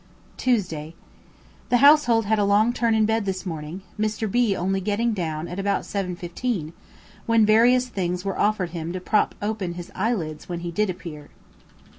Tuesday. 0.35 0.95
The 1.69 1.77
household 1.77 2.25
had 2.25 2.39
a 2.39 2.43
long 2.43 2.73
turn 2.73 2.95
in 2.95 3.05
bed 3.05 3.25
this 3.25 3.45
morning, 3.45 3.83
Mr. 3.99 4.25
B 4.27 4.55
only 4.55 4.81
getting 4.81 5.13
down 5.13 5.47
at 5.47 5.59
about 5.59 5.83
7.15, 5.83 6.73
when 7.27 7.45
various 7.45 7.87
things 7.87 8.25
were 8.25 8.39
offered 8.39 8.71
him 8.71 8.91
to 8.93 8.99
prop 8.99 9.35
open 9.43 9.73
his 9.75 9.91
eye 9.93 10.15
lids 10.15 10.49
when 10.49 10.61
he 10.61 10.71
did 10.71 10.89
appear. 10.89 11.29